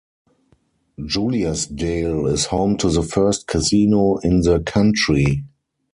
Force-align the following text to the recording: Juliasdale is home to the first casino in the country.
Juliasdale 0.97 2.25
is 2.33 2.47
home 2.47 2.75
to 2.77 2.89
the 2.89 3.03
first 3.03 3.45
casino 3.45 4.17
in 4.23 4.39
the 4.41 4.59
country. 4.61 5.43